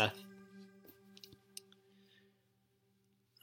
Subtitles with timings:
[0.00, 0.24] Seth.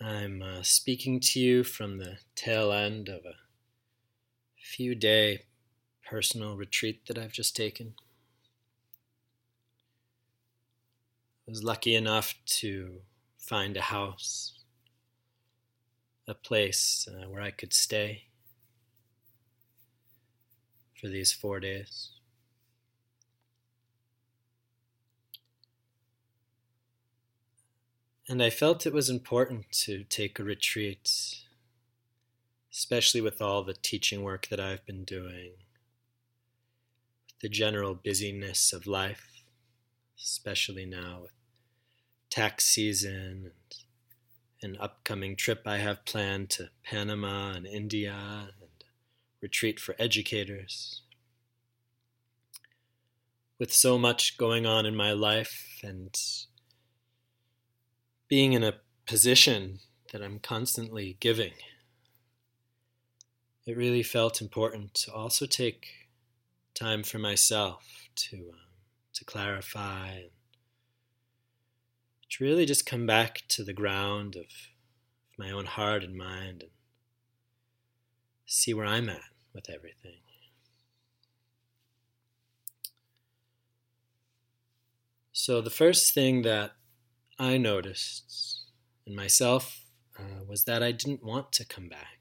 [0.01, 3.35] I'm uh, speaking to you from the tail end of a
[4.59, 5.43] few day
[6.03, 7.93] personal retreat that I've just taken.
[11.47, 13.01] I was lucky enough to
[13.37, 14.53] find a house,
[16.27, 18.23] a place uh, where I could stay
[20.99, 22.16] for these four days.
[28.29, 31.09] And I felt it was important to take a retreat,
[32.73, 35.51] especially with all the teaching work that I've been doing,
[37.25, 39.43] with the general busyness of life,
[40.21, 41.31] especially now with
[42.29, 43.51] tax season
[44.61, 48.83] and an upcoming trip I have planned to Panama and India and
[49.39, 51.01] retreat for educators.
[53.57, 56.13] With so much going on in my life and
[58.27, 58.75] being in a
[59.05, 59.79] position
[60.11, 61.53] that I'm constantly giving,
[63.65, 65.87] it really felt important to also take
[66.73, 68.59] time for myself to um,
[69.13, 70.29] to clarify and
[72.29, 74.45] to really just come back to the ground of
[75.37, 76.71] my own heart and mind and
[78.45, 79.21] see where I'm at
[79.53, 80.19] with everything.
[85.31, 86.71] So, the first thing that
[87.39, 88.63] I noticed
[89.05, 89.81] in myself
[90.17, 92.17] uh, was that I didn't want to come back.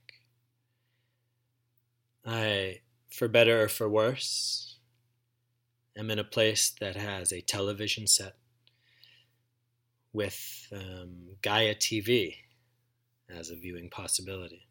[2.24, 4.78] I, for better or for worse,
[5.96, 8.34] am in a place that has a television set
[10.12, 12.34] with um, Gaia TV
[13.30, 14.66] as a viewing possibility.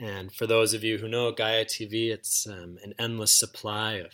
[0.00, 4.12] And for those of you who know Gaia TV, it's um, an endless supply of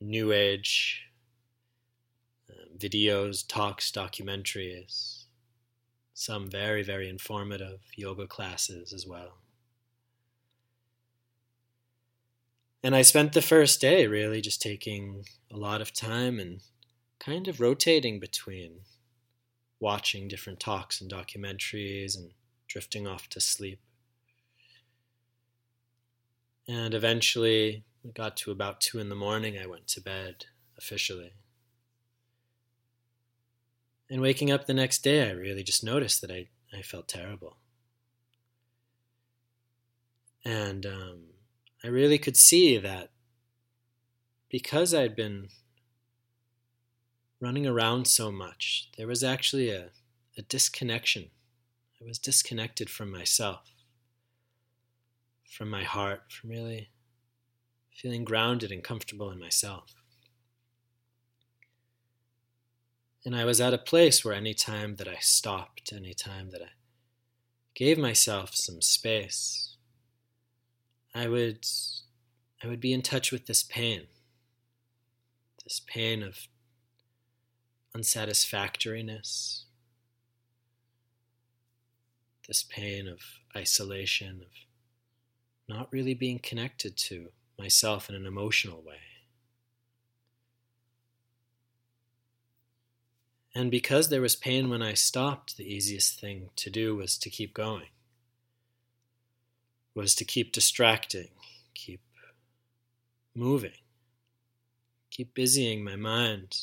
[0.00, 1.07] new age
[2.78, 5.24] videos, talks, documentaries,
[6.14, 9.38] some very, very informative yoga classes as well.
[12.82, 16.60] And I spent the first day really just taking a lot of time and
[17.18, 18.80] kind of rotating between
[19.80, 22.30] watching different talks and documentaries and
[22.68, 23.80] drifting off to sleep.
[26.68, 30.46] And eventually, it got to about two in the morning, I went to bed
[30.76, 31.32] officially.
[34.10, 37.58] And waking up the next day, I really just noticed that I, I felt terrible.
[40.44, 41.20] And um,
[41.84, 43.10] I really could see that
[44.48, 45.48] because I'd been
[47.40, 49.90] running around so much, there was actually a,
[50.36, 51.30] a disconnection.
[52.00, 53.70] I was disconnected from myself,
[55.50, 56.88] from my heart, from really
[57.94, 59.97] feeling grounded and comfortable in myself.
[63.24, 66.62] And I was at a place where any time that I stopped, any time that
[66.62, 66.70] I
[67.74, 69.76] gave myself some space,
[71.14, 71.66] I would
[72.62, 74.06] I would be in touch with this pain.
[75.64, 76.48] This pain of
[77.94, 79.64] unsatisfactoriness.
[82.46, 83.20] This pain of
[83.54, 84.52] isolation, of
[85.68, 87.28] not really being connected to
[87.58, 89.17] myself in an emotional way.
[93.54, 97.30] And because there was pain when I stopped, the easiest thing to do was to
[97.30, 97.88] keep going,
[99.94, 101.28] was to keep distracting,
[101.74, 102.00] keep
[103.34, 103.78] moving,
[105.10, 106.56] keep busying my mind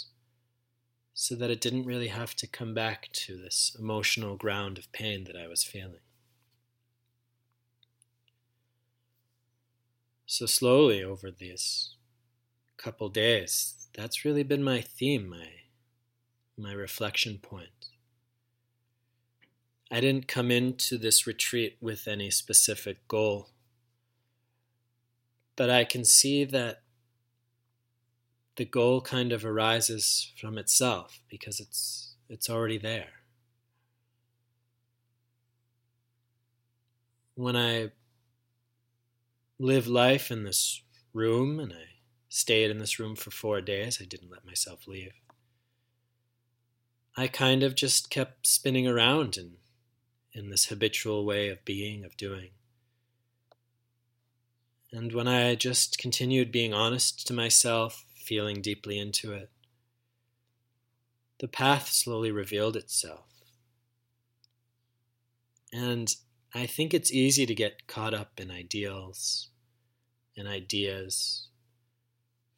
[1.13, 5.23] so that it didn't really have to come back to this emotional ground of pain
[5.23, 6.01] that I was feeling.
[10.25, 11.95] So, slowly over these
[12.77, 15.47] couple days, that's really been my theme, my
[16.57, 17.89] my reflection point.
[19.91, 23.49] I didn't come into this retreat with any specific goal,
[25.55, 26.81] but I can see that
[28.55, 33.09] the goal kind of arises from itself because it's it's already there.
[37.35, 37.91] When I
[39.59, 40.81] live life in this
[41.13, 41.85] room and I
[42.29, 45.13] stayed in this room for 4 days, I didn't let myself leave.
[47.17, 49.53] I kind of just kept spinning around in,
[50.33, 52.49] in this habitual way of being, of doing.
[54.91, 59.49] And when I just continued being honest to myself, feeling deeply into it,
[61.39, 63.25] the path slowly revealed itself.
[65.71, 66.13] And
[66.53, 69.49] I think it's easy to get caught up in ideals
[70.37, 71.49] and ideas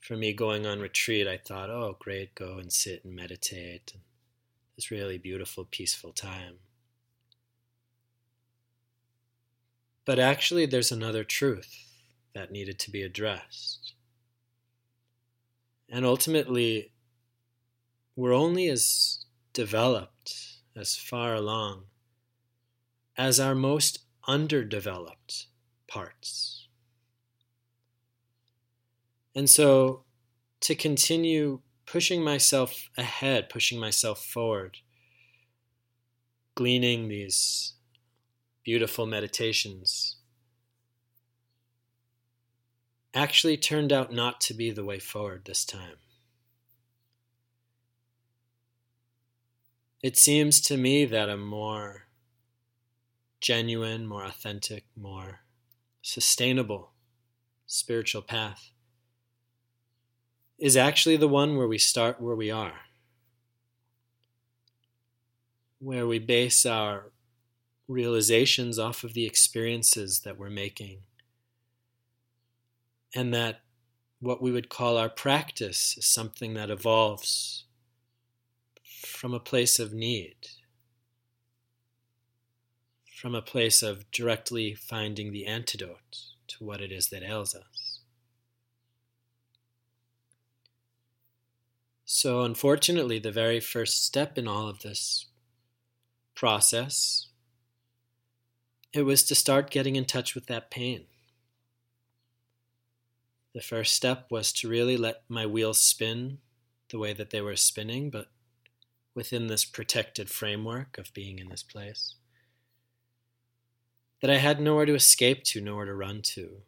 [0.08, 3.92] for me going on retreat, I thought, oh, great, go and sit and meditate.
[3.94, 4.04] And
[4.78, 6.60] this really beautiful, peaceful time.
[10.06, 11.86] But actually, there's another truth
[12.34, 13.94] that needed to be addressed.
[15.90, 16.92] And ultimately,
[18.16, 21.84] we're only as developed, as far along,
[23.18, 25.48] as our most underdeveloped
[25.88, 26.68] parts.
[29.34, 30.04] And so
[30.62, 34.78] to continue pushing myself ahead, pushing myself forward,
[36.54, 37.74] gleaning these
[38.64, 40.18] beautiful meditations
[43.14, 45.96] actually turned out not to be the way forward this time.
[50.04, 52.04] It seems to me that a more
[53.40, 55.40] genuine, more authentic, more
[56.02, 56.92] sustainable
[57.66, 58.72] spiritual path
[60.58, 62.82] is actually the one where we start where we are,
[65.80, 67.12] where we base our
[67.88, 71.00] realizations off of the experiences that we're making,
[73.14, 73.62] and that
[74.20, 77.66] what we would call our practice is something that evolves
[78.84, 80.36] from a place of need,
[83.16, 86.18] from a place of directly finding the antidote
[86.48, 87.77] to what it is that ails us.
[92.10, 95.26] So, unfortunately, the very first step in all of this
[96.36, 97.28] process,
[98.94, 101.08] it was to start getting in touch with that pain.
[103.54, 106.38] The first step was to really let my wheels spin
[106.90, 108.28] the way that they were spinning, but
[109.14, 112.16] within this protected framework of being in this place.
[114.22, 116.62] That I had nowhere to escape to, nowhere to run to.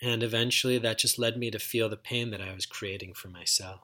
[0.00, 3.28] And eventually that just led me to feel the pain that I was creating for
[3.28, 3.80] myself.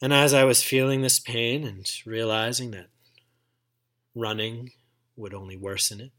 [0.00, 2.90] And as I was feeling this pain and realizing that
[4.14, 4.70] running
[5.16, 6.12] would only worsen it,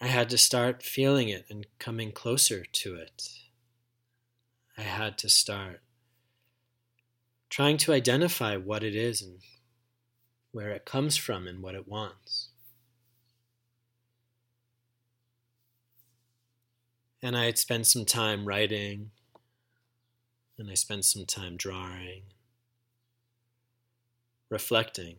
[0.00, 3.28] I had to start feeling it and coming closer to it.
[4.76, 5.80] I had to start
[7.48, 9.38] trying to identify what it is and
[10.50, 12.48] where it comes from and what it wants.
[17.24, 19.10] And I had spent some time writing,
[20.58, 22.24] and I spent some time drawing,
[24.50, 25.16] reflecting.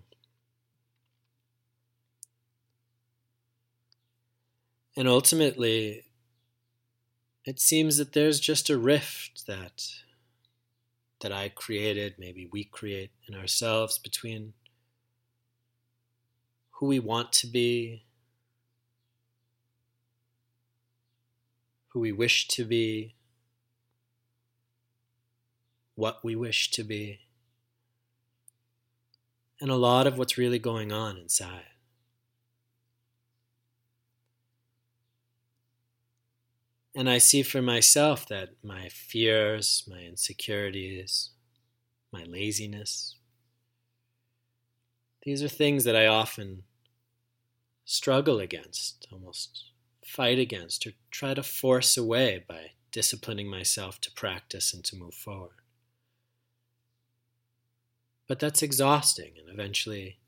[4.96, 6.04] And ultimately,
[7.44, 9.88] it seems that there's just a rift that
[11.22, 14.54] that I created, maybe we create in ourselves between
[16.74, 18.05] who we want to be
[21.96, 23.16] who we wish to be,
[25.96, 27.22] what we wish to be,
[29.62, 31.64] and a lot of what's really going on inside.
[36.94, 41.30] And I see for myself that my fears, my insecurities,
[42.12, 43.16] my laziness,
[45.24, 46.64] these are things that I often
[47.86, 49.72] struggle against, almost
[50.06, 55.16] fight against or try to force away by disciplining myself to practice and to move
[55.16, 55.56] forward.
[58.28, 60.20] But that's exhausting and eventually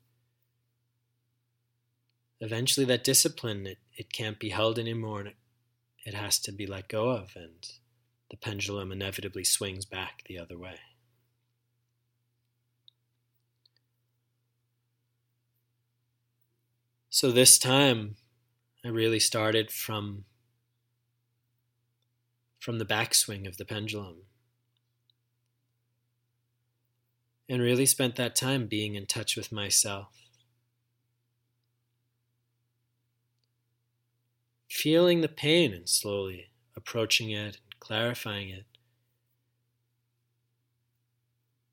[2.40, 5.36] eventually that discipline it, it can't be held anymore and it,
[6.04, 7.72] it has to be let go of and
[8.30, 10.78] the pendulum inevitably swings back the other way.
[17.08, 18.16] So this time
[18.84, 20.24] I really started from
[22.58, 24.22] from the backswing of the pendulum.
[27.48, 30.08] And really spent that time being in touch with myself.
[34.68, 38.66] Feeling the pain and slowly approaching it and clarifying it.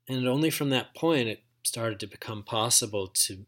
[0.08, 3.44] And only from that point it started to become possible to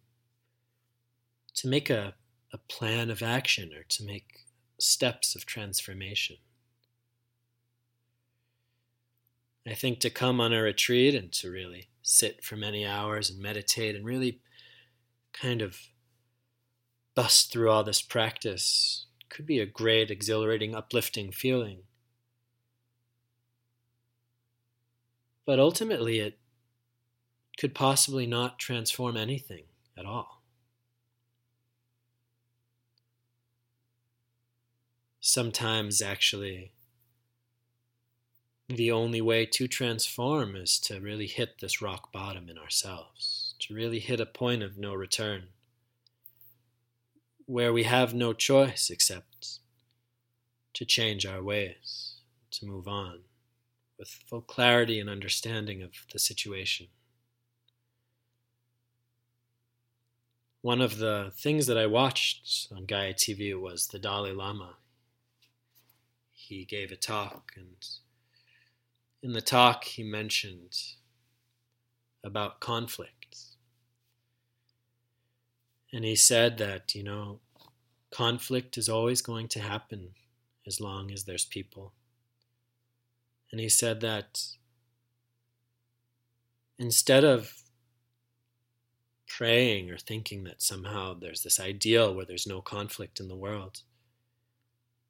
[1.55, 2.15] to make a
[2.53, 4.47] a plan of action or to make
[4.79, 6.37] steps of transformation.
[9.67, 13.39] I think to come on a retreat and to really sit for many hours and
[13.39, 14.41] meditate and really
[15.33, 15.79] kind of
[17.15, 21.81] bust through all this practice could be a great, exhilarating, uplifting feeling.
[25.45, 26.39] But ultimately, it
[27.59, 29.65] could possibly not transform anything
[29.99, 30.38] at all.
[35.29, 36.73] Sometimes actually
[38.67, 43.75] the only way to transform is to really hit this rock bottom in ourselves, to
[43.75, 45.49] really hit a point of no return,
[47.45, 49.59] where we have no choice except
[50.73, 52.21] to change our ways,
[52.51, 53.21] to move on
[53.99, 56.87] with full clarity and understanding of the situation.
[60.63, 64.77] One of the things that I watched on Gaia TV was the Dalai Lama.
[66.49, 67.77] He gave a talk and
[69.23, 70.77] in the talk, he mentioned
[72.23, 73.57] about conflicts.
[75.93, 77.41] And he said that, you know,
[78.11, 80.11] conflict is always going to happen
[80.67, 81.95] as long as there's people.
[83.51, 84.43] And he said that
[86.79, 87.55] instead of
[89.27, 93.83] praying or thinking that somehow there's this ideal where there's no conflict in the world,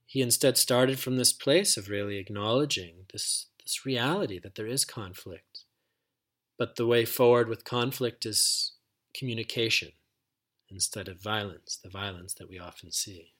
[0.08, 4.86] he instead started from this place of really acknowledging this this reality that there is
[4.86, 5.66] conflict.
[6.58, 8.72] But the way forward with conflict is
[9.14, 9.90] communication
[10.70, 13.34] instead of violence, the violence that we often see.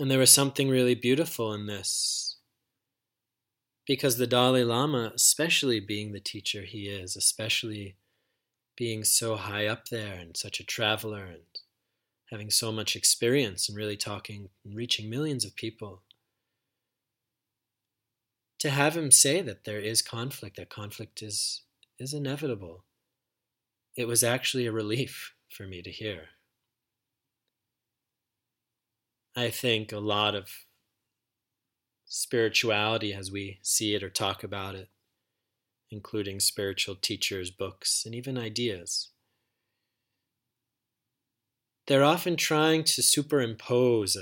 [0.00, 2.38] And there was something really beautiful in this
[3.86, 7.98] because the Dalai Lama, especially being the teacher he is, especially
[8.76, 11.51] being so high up there and such a traveler and
[12.32, 16.00] having so much experience and really talking and reaching millions of people,
[18.58, 21.62] to have him say that there is conflict, that conflict is,
[21.98, 22.84] is inevitable,
[23.96, 26.30] it was actually a relief for me to hear.
[29.36, 30.48] I think a lot of
[32.06, 34.88] spirituality as we see it or talk about it,
[35.90, 39.11] including spiritual teachers, books, and even ideas.
[41.86, 44.16] They're often trying to superimpose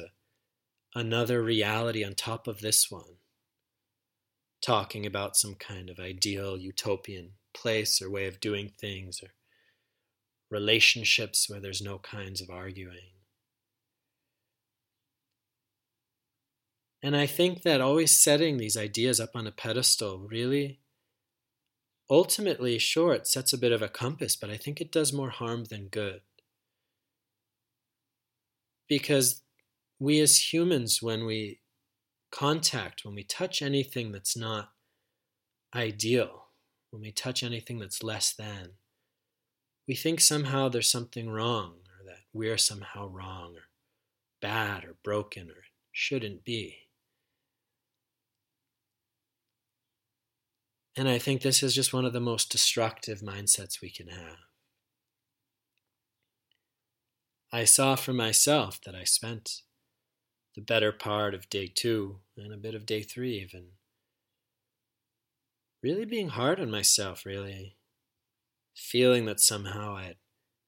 [0.94, 3.18] another reality on top of this one
[4.62, 9.34] talking about some kind of ideal utopian place or way of doing things or
[10.50, 13.12] relationships where there's no kinds of arguing.
[17.02, 20.80] And I think that always setting these ideas up on a pedestal really,
[22.10, 25.30] ultimately, sure, it sets a bit of a compass, but I think it does more
[25.30, 26.20] harm than good.
[28.90, 29.42] Because
[30.00, 31.60] we as humans, when we
[32.32, 34.70] contact, when we touch anything that's not
[35.74, 36.48] ideal,
[36.90, 38.72] when we touch anything that's less than,
[39.86, 43.68] we think somehow there's something wrong, or that we're somehow wrong, or
[44.42, 46.88] bad, or broken, or shouldn't be.
[50.96, 54.49] And I think this is just one of the most destructive mindsets we can have.
[57.52, 59.62] I saw for myself that I spent
[60.54, 63.70] the better part of day two and a bit of day three, even.
[65.82, 67.76] Really being hard on myself, really.
[68.76, 70.16] Feeling that somehow I had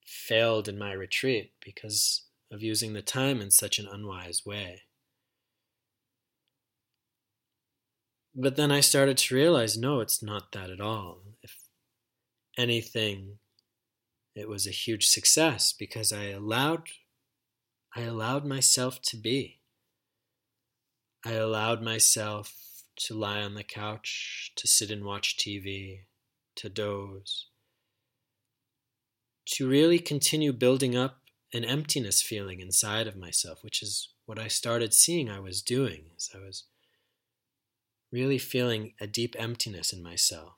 [0.05, 4.83] failed in my retreat because of using the time in such an unwise way.
[8.35, 11.21] But then I started to realize no, it's not that at all.
[11.43, 11.59] If
[12.59, 13.39] anything,
[14.35, 16.89] it was a huge success because I allowed
[17.95, 19.61] I allowed myself to be.
[21.25, 22.55] I allowed myself
[22.97, 26.05] to lie on the couch, to sit and watch TV,
[26.57, 27.49] to doze,
[29.47, 31.19] to really continue building up
[31.53, 36.07] an emptiness feeling inside of myself, which is what I started seeing I was doing,
[36.17, 36.65] as I was
[38.11, 40.55] really feeling a deep emptiness in myself,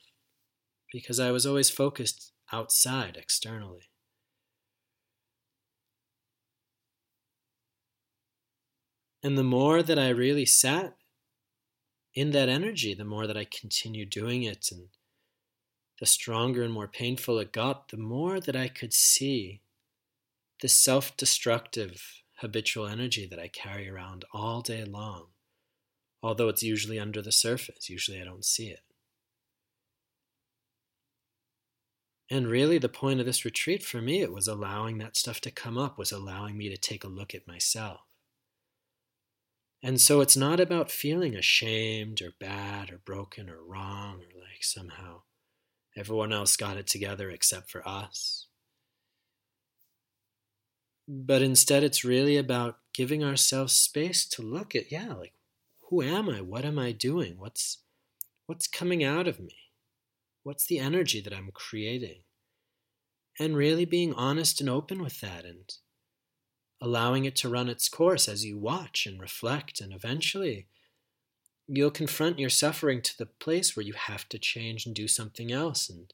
[0.92, 3.90] because I was always focused outside, externally.
[9.22, 10.96] And the more that I really sat
[12.14, 14.88] in that energy, the more that I continued doing it, and
[15.98, 19.62] the stronger and more painful it got, the more that I could see
[20.60, 25.28] the self destructive habitual energy that I carry around all day long,
[26.22, 27.88] although it's usually under the surface.
[27.90, 28.80] Usually I don't see it.
[32.30, 35.50] And really, the point of this retreat for me, it was allowing that stuff to
[35.50, 38.00] come up, was allowing me to take a look at myself.
[39.82, 44.62] And so it's not about feeling ashamed or bad or broken or wrong or like
[44.62, 45.20] somehow
[45.94, 48.46] everyone else got it together except for us.
[51.06, 55.34] But instead, it's really about giving ourselves space to look at, yeah, like,
[55.90, 56.40] who am I?
[56.40, 57.34] What am I doing?
[57.36, 57.82] What's,
[58.46, 59.54] what's coming out of me?
[60.44, 62.20] What's the energy that I'm creating?
[63.40, 65.72] And really being honest and open with that and
[66.80, 70.66] allowing it to run its course as you watch and reflect, and eventually
[71.66, 75.50] you'll confront your suffering to the place where you have to change and do something
[75.50, 75.88] else.
[75.88, 76.12] And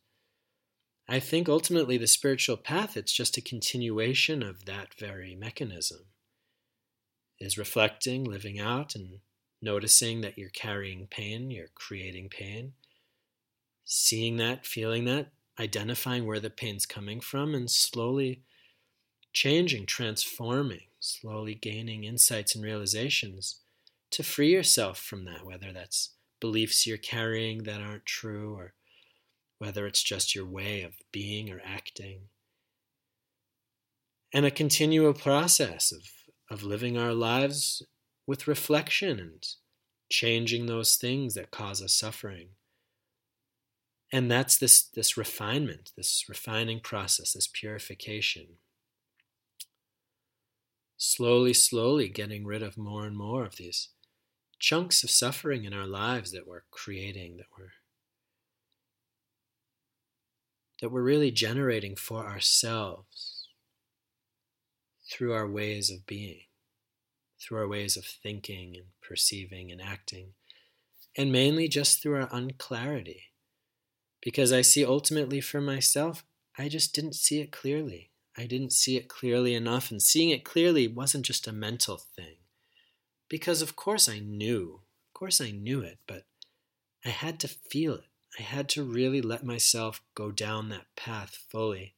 [1.08, 6.06] I think ultimately the spiritual path, it's just a continuation of that very mechanism.
[7.40, 9.18] Is reflecting, living out, and
[9.60, 12.74] noticing that you're carrying pain, you're creating pain,
[13.84, 18.42] seeing that, feeling that, identifying where the pain's coming from, and slowly
[19.32, 23.60] changing, transforming, slowly gaining insights and realizations
[24.10, 26.10] to free yourself from that, whether that's
[26.40, 28.72] beliefs you're carrying that aren't true or
[29.58, 32.22] whether it's just your way of being or acting.
[34.32, 36.02] And a continual process of,
[36.50, 37.82] of living our lives
[38.26, 39.46] with reflection and
[40.08, 42.48] changing those things that cause us suffering.
[44.12, 48.56] And that's this, this refinement, this refining process, this purification.
[50.96, 53.90] Slowly, slowly getting rid of more and more of these
[54.58, 57.70] chunks of suffering in our lives that we're creating, that we're
[60.80, 63.48] that we're really generating for ourselves
[65.10, 66.40] through our ways of being,
[67.38, 70.32] through our ways of thinking and perceiving and acting,
[71.16, 73.29] and mainly just through our unclarity.
[74.20, 76.24] Because I see ultimately for myself,
[76.58, 78.10] I just didn't see it clearly.
[78.36, 82.36] I didn't see it clearly enough, and seeing it clearly wasn't just a mental thing.
[83.28, 86.24] Because of course I knew, of course I knew it, but
[87.04, 88.04] I had to feel it.
[88.38, 91.94] I had to really let myself go down that path fully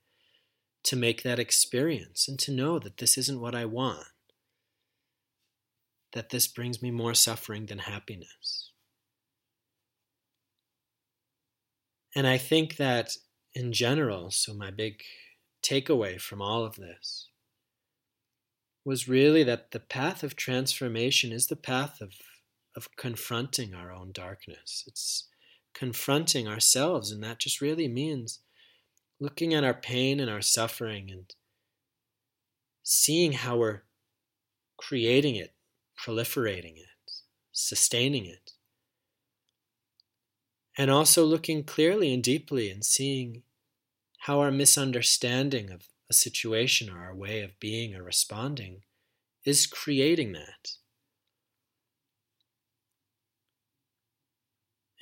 [0.85, 4.09] to make that experience and to know that this isn't what I want,
[6.13, 8.72] that this brings me more suffering than happiness.
[12.15, 13.17] And I think that
[13.55, 15.03] in general, so my big
[15.63, 17.29] takeaway from all of this
[18.85, 22.15] was really that the path of transformation is the path of,
[22.77, 24.85] of confronting our own darkness.
[24.87, 25.29] It's
[25.75, 27.11] confronting ourselves.
[27.11, 28.41] And that just really means
[29.21, 31.33] looking at our pain and our suffering and
[32.83, 33.83] seeing how we're
[34.77, 35.55] creating it,
[35.99, 37.13] proliferating it,
[37.53, 38.52] sustaining it.
[40.77, 43.43] And also looking clearly and deeply and seeing
[44.21, 48.83] how our misunderstanding of a situation or our way of being or responding
[49.45, 50.77] is creating that.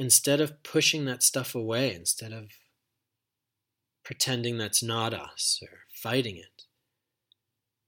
[0.00, 2.52] instead of pushing that stuff away, instead of
[4.02, 6.62] pretending that's not us or fighting it,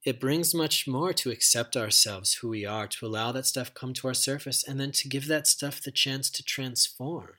[0.05, 3.95] it brings much more to accept ourselves who we are, to allow that stuff come
[3.95, 7.31] to our surface, and then to give that stuff the chance to transform.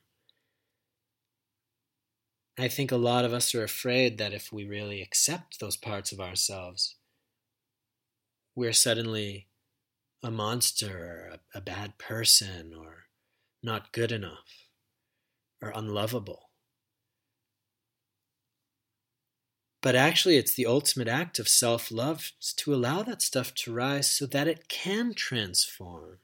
[2.57, 6.11] I think a lot of us are afraid that if we really accept those parts
[6.11, 6.95] of ourselves,
[8.55, 9.47] we're suddenly
[10.23, 13.05] a monster or a, a bad person or
[13.63, 14.69] not good enough
[15.61, 16.49] or unlovable.
[19.81, 24.09] But actually, it's the ultimate act of self love to allow that stuff to rise
[24.09, 26.19] so that it can transform,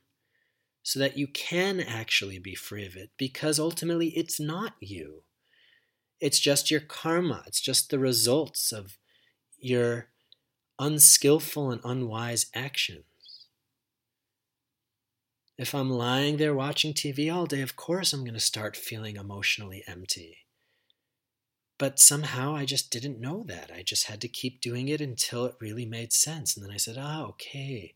[0.83, 5.23] so that you can actually be free of it, because ultimately it's not you.
[6.19, 8.97] It's just your karma, it's just the results of
[9.57, 10.09] your
[10.77, 13.03] unskillful and unwise actions.
[15.57, 19.17] If I'm lying there watching TV all day, of course I'm going to start feeling
[19.17, 20.37] emotionally empty.
[21.77, 23.71] But somehow I just didn't know that.
[23.73, 26.55] I just had to keep doing it until it really made sense.
[26.55, 27.95] And then I said, ah, okay,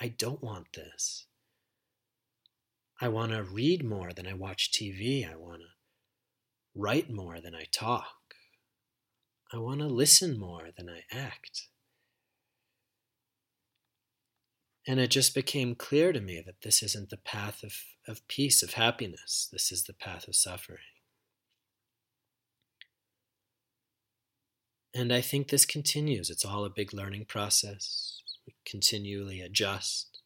[0.00, 1.26] I don't want this.
[3.00, 5.28] I want to read more than I watch TV.
[5.28, 5.68] I want to
[6.80, 8.06] write more than I talk.
[9.52, 11.68] I want to listen more than I act.
[14.86, 17.74] And it just became clear to me that this isn't the path of,
[18.08, 19.48] of peace, of happiness.
[19.52, 20.78] This is the path of suffering.
[24.94, 26.30] And I think this continues.
[26.30, 28.22] It's all a big learning process.
[28.46, 30.22] We continually adjust,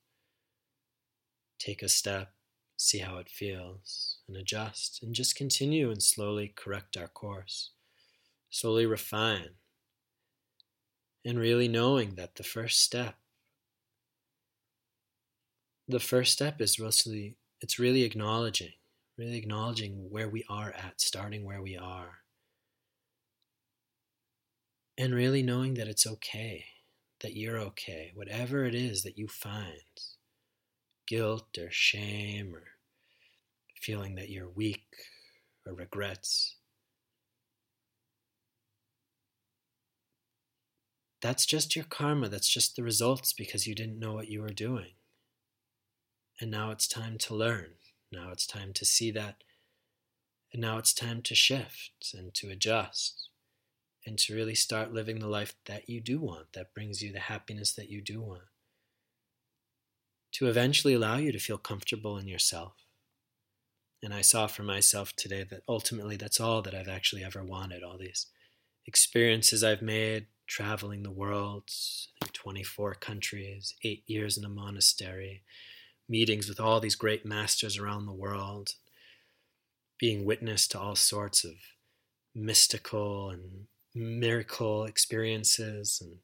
[1.58, 2.33] take a step,
[2.76, 7.72] see how it feels, and adjust, and just continue and slowly correct our course,
[8.50, 9.56] slowly refine.
[11.24, 13.16] And really knowing that the first step
[15.88, 18.72] the first step is really it's really acknowledging
[19.18, 22.18] really acknowledging where we are at starting where we are
[24.96, 26.64] and really knowing that it's okay
[27.20, 30.00] that you're okay whatever it is that you find
[31.06, 32.64] guilt or shame or
[33.80, 34.86] feeling that you're weak
[35.66, 36.56] or regrets
[41.24, 42.28] that's just your karma.
[42.28, 44.92] That's just the results because you didn't know what you were doing.
[46.38, 47.76] And now it's time to learn.
[48.12, 49.36] Now it's time to see that.
[50.52, 53.30] And now it's time to shift and to adjust
[54.04, 57.20] and to really start living the life that you do want, that brings you the
[57.20, 58.42] happiness that you do want.
[60.34, 62.74] To eventually allow you to feel comfortable in yourself.
[64.02, 67.82] And I saw for myself today that ultimately that's all that I've actually ever wanted.
[67.82, 68.26] All these
[68.86, 71.70] experiences I've made, traveling the world,
[72.32, 75.42] 24 countries, eight years in a monastery,
[76.08, 78.74] meetings with all these great masters around the world,
[79.98, 81.52] being witness to all sorts of
[82.34, 86.18] mystical and miracle experiences and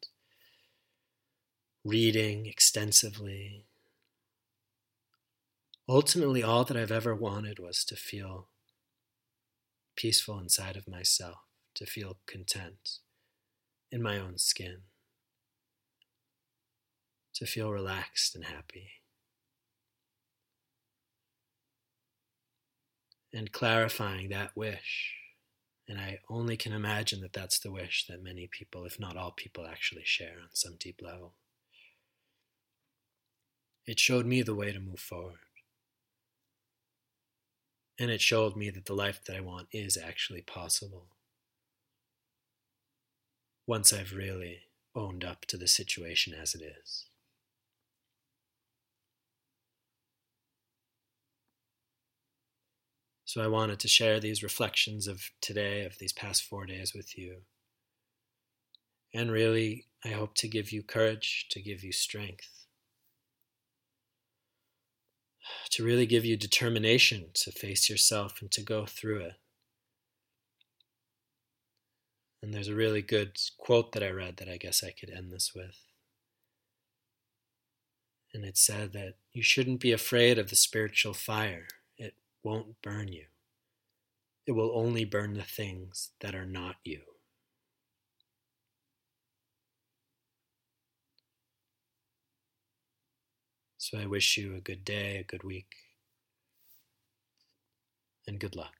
[1.85, 3.64] reading extensively.
[5.90, 8.46] Ultimately, all that I've ever wanted was to feel
[9.96, 11.38] peaceful inside of myself,
[11.74, 12.98] to feel content
[13.90, 14.83] in my own skin,
[17.35, 18.90] to feel relaxed and happy.
[23.33, 25.14] And clarifying that wish.
[25.88, 29.33] And I only can imagine that that's the wish that many people, if not all
[29.33, 31.35] people, actually share on some deep level.
[33.87, 35.40] It showed me the way to move forward.
[38.00, 41.08] And it showed me that the life that I want is actually possible
[43.66, 44.60] once I've really
[44.96, 47.04] owned up to the situation as it is.
[53.26, 57.18] So I wanted to share these reflections of today, of these past four days with
[57.18, 57.42] you.
[59.12, 62.60] And really, I hope to give you courage, to give you strength,
[65.70, 69.34] to really give you determination to face yourself and to go through it.
[72.42, 75.30] And there's a really good quote that I read that I guess I could end
[75.30, 75.76] this with.
[78.32, 81.66] And it said that you shouldn't be afraid of the spiritual fire,
[81.98, 83.26] it won't burn you.
[84.46, 87.00] It will only burn the things that are not you.
[93.83, 95.73] So I wish you a good day, a good week,
[98.27, 98.75] and good luck.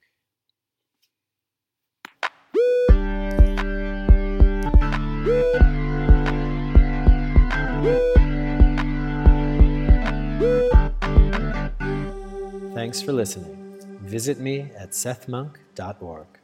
[12.75, 13.57] Thanks for listening.
[14.03, 16.40] Visit me at sethmonk.org.